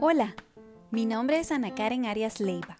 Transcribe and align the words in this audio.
Hola, 0.00 0.36
mi 0.92 1.06
nombre 1.06 1.40
es 1.40 1.50
Ana 1.50 1.74
Karen 1.74 2.06
Arias 2.06 2.38
Leiva. 2.38 2.76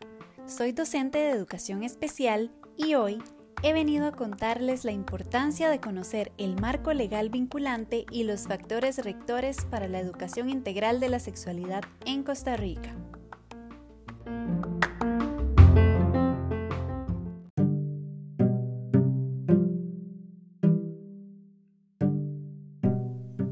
Soy 0.46 0.70
docente 0.70 1.18
de 1.18 1.30
educación 1.30 1.82
especial 1.82 2.52
y 2.76 2.94
hoy 2.94 3.20
he 3.64 3.72
venido 3.72 4.06
a 4.06 4.12
contarles 4.12 4.84
la 4.84 4.92
importancia 4.92 5.68
de 5.68 5.80
conocer 5.80 6.30
el 6.38 6.54
marco 6.60 6.92
legal 6.92 7.30
vinculante 7.30 8.06
y 8.12 8.22
los 8.22 8.46
factores 8.46 8.98
rectores 8.98 9.64
para 9.64 9.88
la 9.88 9.98
educación 9.98 10.50
integral 10.50 11.00
de 11.00 11.08
la 11.08 11.18
sexualidad 11.18 11.82
en 12.04 12.22
Costa 12.22 12.56
Rica. 12.56 12.94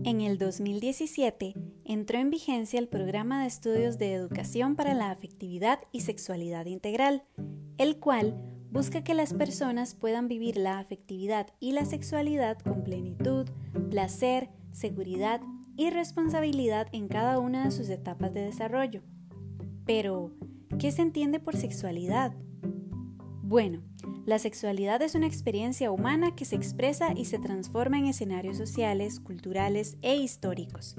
En 0.05 0.20
el 0.20 0.37
2017 0.37 1.55
entró 1.84 2.19
en 2.19 2.30
vigencia 2.30 2.80
el 2.80 2.88
Programa 2.88 3.42
de 3.42 3.47
Estudios 3.47 3.98
de 3.98 4.15
Educación 4.15 4.75
para 4.75 4.95
la 4.95 5.12
Afectividad 5.12 5.78
y 5.92 6.01
Sexualidad 6.01 6.66
Integral, 6.66 7.23
el 7.78 7.98
cual 8.01 8.34
busca 8.73 9.05
que 9.05 9.15
las 9.15 9.33
personas 9.33 9.95
puedan 9.95 10.27
vivir 10.27 10.56
la 10.56 10.80
afectividad 10.80 11.47
y 11.61 11.70
la 11.70 11.84
sexualidad 11.84 12.59
con 12.59 12.83
plenitud, 12.83 13.48
placer, 13.91 14.48
seguridad 14.73 15.41
y 15.77 15.91
responsabilidad 15.91 16.89
en 16.91 17.06
cada 17.06 17.39
una 17.39 17.66
de 17.66 17.70
sus 17.70 17.89
etapas 17.89 18.34
de 18.34 18.42
desarrollo. 18.42 19.03
Pero, 19.87 20.33
¿qué 20.80 20.91
se 20.91 21.03
entiende 21.03 21.39
por 21.39 21.55
sexualidad? 21.55 22.34
Bueno, 23.42 23.83
la 24.25 24.39
sexualidad 24.39 25.03
es 25.03 25.17
una 25.17 25.27
experiencia 25.27 25.91
humana 25.91 26.37
que 26.37 26.45
se 26.45 26.55
expresa 26.55 27.12
y 27.12 27.25
se 27.25 27.41
transforma 27.41 27.99
en 27.99 28.07
escenarios 28.07 28.57
sociales, 28.57 29.19
culturales 29.19 29.97
e 30.01 30.15
históricos. 30.15 30.95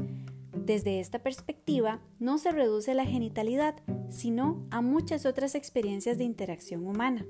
Desde 0.53 0.99
esta 0.99 1.19
perspectiva, 1.19 2.01
no 2.19 2.37
se 2.37 2.51
reduce 2.51 2.93
la 2.93 3.05
genitalidad, 3.05 3.75
sino 4.09 4.65
a 4.71 4.81
muchas 4.81 5.25
otras 5.25 5.55
experiencias 5.55 6.17
de 6.17 6.25
interacción 6.25 6.85
humana. 6.85 7.25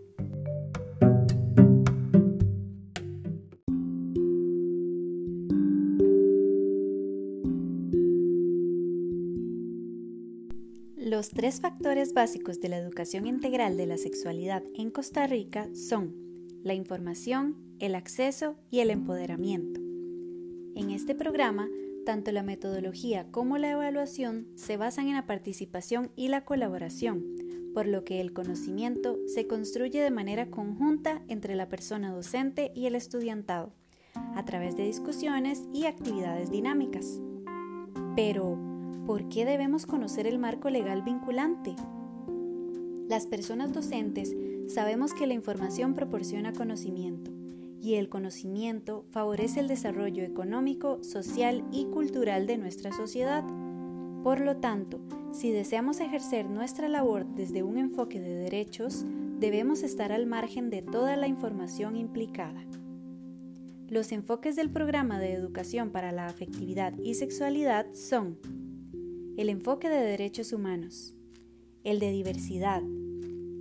Los 11.14 11.30
tres 11.30 11.62
factores 11.62 12.16
básicos 12.16 12.60
de 12.60 12.70
la 12.70 12.78
educación 12.78 13.28
integral 13.28 13.78
de 13.78 13.86
la 13.86 14.00
sexualidad 14.00 14.64
en 14.74 14.90
Costa 14.90 15.28
Rica 15.28 15.70
son 15.76 16.16
la 16.64 16.74
información, 16.74 17.56
el 17.78 17.94
acceso 17.94 18.56
y 18.72 18.80
el 18.80 18.90
empoderamiento. 18.90 19.80
En 20.76 20.90
este 20.90 21.14
programa, 21.14 21.70
tanto 22.04 22.32
la 22.32 22.42
metodología 22.42 23.28
como 23.30 23.60
la 23.60 23.70
evaluación 23.70 24.48
se 24.56 24.76
basan 24.76 25.08
en 25.08 25.14
la 25.14 25.28
participación 25.28 26.10
y 26.16 26.30
la 26.30 26.46
colaboración, 26.46 27.24
por 27.76 27.86
lo 27.86 28.04
que 28.04 28.20
el 28.20 28.34
conocimiento 28.34 29.20
se 29.28 29.46
construye 29.46 30.02
de 30.02 30.10
manera 30.10 30.50
conjunta 30.50 31.22
entre 31.28 31.54
la 31.54 31.70
persona 31.70 32.12
docente 32.12 32.72
y 32.74 32.88
el 32.88 32.96
estudiantado, 32.96 33.72
a 34.34 34.46
través 34.46 34.76
de 34.76 34.88
discusiones 34.88 35.62
y 35.76 35.86
actividades 35.86 36.50
dinámicas. 36.50 37.22
Pero, 38.16 38.73
¿por 39.06 39.28
qué 39.30 39.46
debemos 39.46 39.86
conocer 39.86 40.28
el 40.28 40.40
marco 40.40 40.70
legal 40.70 41.02
vinculante? 41.02 41.76
Las 43.10 43.28
personas 43.28 43.74
docentes 43.74 44.36
sabemos 44.68 45.14
que 45.14 45.28
la 45.28 45.34
información 45.34 45.94
proporciona 45.94 46.54
conocimiento 46.54 47.32
y 47.82 47.96
el 47.96 48.08
conocimiento 48.08 49.06
favorece 49.12 49.60
el 49.60 49.68
desarrollo 49.68 50.24
económico, 50.24 51.04
social 51.04 51.66
y 51.72 51.86
cultural 51.86 52.48
de 52.48 52.58
nuestra 52.58 52.94
sociedad. 52.94 53.44
Por 54.24 54.40
lo 54.40 54.58
tanto, 54.58 55.02
si 55.34 55.52
deseamos 55.52 56.00
ejercer 56.00 56.50
nuestra 56.50 56.88
labor 56.88 57.26
desde 57.26 57.62
un 57.62 57.78
enfoque 57.78 58.22
de 58.22 58.36
derechos, 58.36 59.06
debemos 59.38 59.84
estar 59.84 60.14
al 60.14 60.28
margen 60.28 60.70
de 60.70 60.82
toda 60.82 61.18
la 61.18 61.28
información 61.28 61.98
implicada. 61.98 62.64
Los 63.90 64.14
enfoques 64.14 64.56
del 64.56 64.70
programa 64.70 65.20
de 65.20 65.34
educación 65.34 65.92
para 65.92 66.14
la 66.14 66.28
afectividad 66.28 66.94
y 67.04 67.16
sexualidad 67.16 67.88
son 67.94 68.38
el 69.36 69.50
enfoque 69.50 69.90
de 69.90 69.98
derechos 69.98 70.54
humanos, 70.54 71.16
el 71.84 72.00
de 72.00 72.12
diversidad, 72.12 72.84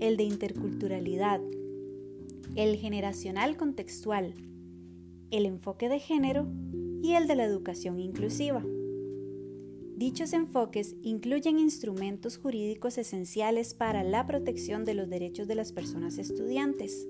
el 0.00 0.18
de 0.18 0.24
interculturalidad, 0.24 1.40
el 2.56 2.76
generacional 2.76 3.56
contextual, 3.56 4.34
el 5.30 5.46
enfoque 5.46 5.88
de 5.88 5.98
género 5.98 6.46
y 7.02 7.14
el 7.14 7.26
de 7.26 7.36
la 7.36 7.44
educación 7.44 8.00
inclusiva. 8.00 8.62
Dichos 9.96 10.34
enfoques 10.34 10.94
incluyen 11.02 11.58
instrumentos 11.58 12.36
jurídicos 12.36 12.98
esenciales 12.98 13.72
para 13.72 14.04
la 14.04 14.26
protección 14.26 14.84
de 14.84 14.92
los 14.92 15.08
derechos 15.08 15.48
de 15.48 15.54
las 15.54 15.72
personas 15.72 16.18
estudiantes, 16.18 17.08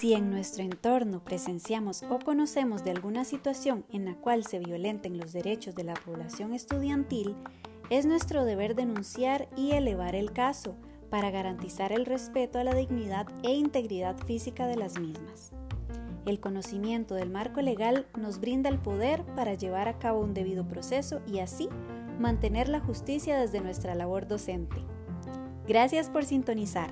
Si 0.00 0.14
en 0.14 0.30
nuestro 0.30 0.62
entorno 0.62 1.22
presenciamos 1.22 2.04
o 2.04 2.18
conocemos 2.20 2.82
de 2.82 2.90
alguna 2.90 3.26
situación 3.26 3.84
en 3.92 4.06
la 4.06 4.14
cual 4.14 4.46
se 4.46 4.58
violenten 4.58 5.18
los 5.18 5.34
derechos 5.34 5.74
de 5.74 5.84
la 5.84 5.92
población 5.92 6.54
estudiantil, 6.54 7.36
es 7.90 8.06
nuestro 8.06 8.46
deber 8.46 8.74
denunciar 8.74 9.50
y 9.58 9.72
elevar 9.72 10.14
el 10.14 10.32
caso 10.32 10.74
para 11.10 11.30
garantizar 11.30 11.92
el 11.92 12.06
respeto 12.06 12.58
a 12.58 12.64
la 12.64 12.74
dignidad 12.74 13.26
e 13.42 13.52
integridad 13.52 14.16
física 14.24 14.66
de 14.66 14.76
las 14.76 14.98
mismas. 14.98 15.52
El 16.24 16.40
conocimiento 16.40 17.14
del 17.14 17.28
marco 17.28 17.60
legal 17.60 18.06
nos 18.18 18.40
brinda 18.40 18.70
el 18.70 18.78
poder 18.78 19.22
para 19.36 19.52
llevar 19.52 19.86
a 19.86 19.98
cabo 19.98 20.20
un 20.20 20.32
debido 20.32 20.66
proceso 20.66 21.20
y 21.26 21.40
así 21.40 21.68
mantener 22.18 22.70
la 22.70 22.80
justicia 22.80 23.38
desde 23.38 23.60
nuestra 23.60 23.94
labor 23.94 24.26
docente. 24.26 24.76
Gracias 25.68 26.08
por 26.08 26.24
sintonizar. 26.24 26.90